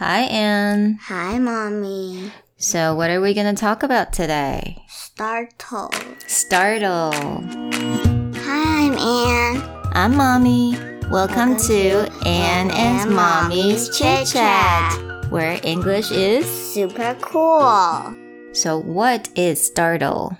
[0.00, 0.97] Hi, Anne.
[1.03, 2.31] Hi, mommy.
[2.57, 4.77] So, what are we going to talk about today?
[4.87, 5.91] Startle.
[6.27, 7.11] Startle.
[7.11, 9.61] Hi, I'm Anne.
[9.93, 10.77] I'm Mommy.
[11.09, 15.31] Welcome, Welcome to to Anne Anne and and Mommy's Mommy's Chit Chit Chat, Chat.
[15.31, 16.45] where English is.
[16.73, 18.15] Super cool.
[18.53, 20.37] So, what is startle?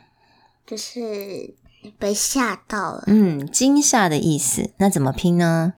[0.65, 1.53] 就是
[1.99, 3.03] 被吓到了。
[3.07, 4.71] 嗯，惊吓的意思。
[4.77, 5.73] 那怎么拼呢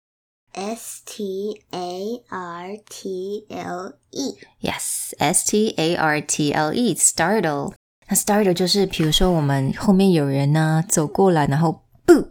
[0.53, 4.33] S T A R T L E.
[4.61, 7.75] Yes, S T A R T L E, startle.
[8.09, 12.29] 那 startle 就是，比如说我们后面有人呢、走过来，然后 boo,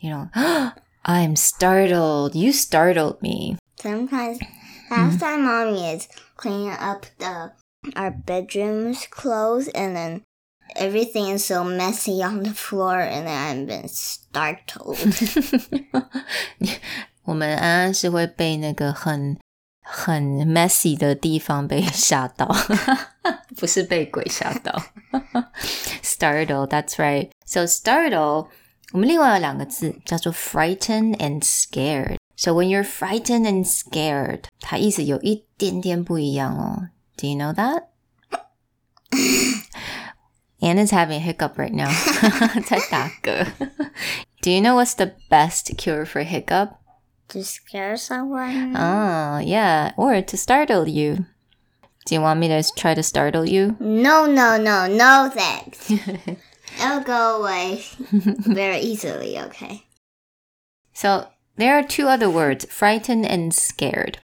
[0.00, 0.28] you know,
[1.04, 2.36] I'm startled.
[2.36, 3.56] You startled me.
[3.78, 4.40] Sometimes,
[4.90, 7.52] last time mommy is cleaning up the
[7.94, 10.22] our bedroom's clothes, and then
[10.74, 14.98] everything is so messy on the floor, and then I've been startled.
[17.24, 19.36] 我们安安是会被那个很
[19.82, 22.54] 很 messy 的地方被吓到，
[23.56, 24.82] 不是被鬼吓到。
[26.02, 27.30] startle, that's right.
[27.44, 28.48] So startle，
[28.92, 32.16] 我们另外有两个字叫做 frighten and scared.
[32.36, 36.88] So when you're frightened and scared，它意思有一点点不一样哦。
[37.16, 37.84] Do you know that?
[40.60, 41.90] Anna's having a hiccup right now.
[42.62, 43.46] 在打嗝。
[44.42, 46.70] Do you know what's the best cure for hiccup?
[47.31, 48.75] To scare someone.
[48.75, 51.25] Oh, yeah, or to startle you.
[52.05, 53.77] Do you want me to try to startle you?
[53.79, 55.91] No, no, no, no, thanks.
[56.79, 59.83] It'll go away very easily, okay?
[60.93, 64.19] So there are two other words, frightened and scared.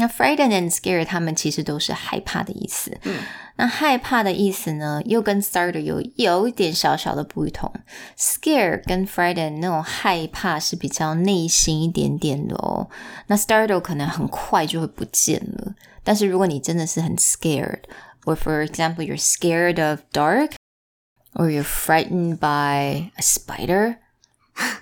[0.00, 2.98] 那 frightened and scared，它们其实都是害怕的意思。
[3.04, 3.22] 嗯
[3.56, 7.70] 那害怕的意思呢，又跟 startle 有有一点小小的不同。
[8.16, 12.88] scare 跟 frightened 那种害怕是比较内心一点点的哦。
[13.26, 15.74] 那 startle 可能很快就会不见了。
[16.02, 23.96] 但是如果你真的是很 scared，or for example you're scared of dark，or you're frightened by a spider，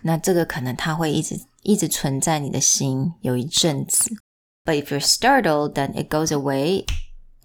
[0.03, 4.13] 那这个可能它会一直一直存在你的心有一阵子。
[4.68, 6.86] But if you're startled, then it goes away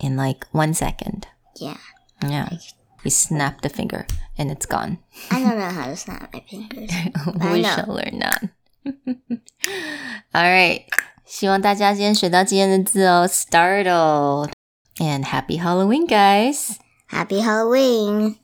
[0.00, 1.26] in like one second.
[1.56, 1.76] Yeah.
[2.22, 2.48] Yeah.
[3.04, 4.98] You snap the finger and it's gone.
[5.30, 6.90] I don't know how to snap my fingers.
[6.92, 7.74] I we know.
[7.74, 8.48] shall learn that.
[10.34, 10.84] All right.
[11.26, 14.50] 希望大家今天学到今天的字哦，startled.
[14.98, 16.76] And happy Halloween, guys.
[17.10, 18.38] Happy Halloween.